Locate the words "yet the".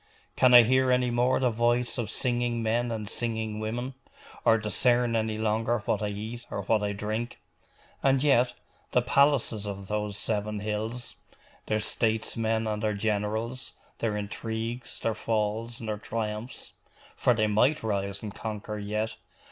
8.23-9.03